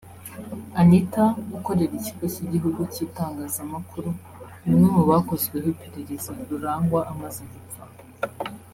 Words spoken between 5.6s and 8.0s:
iperereza Rurangwa amaze gupfa